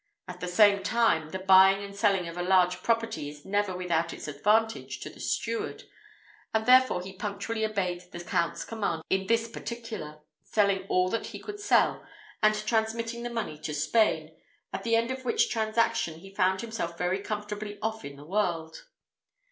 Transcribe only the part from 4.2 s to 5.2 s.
advantage to the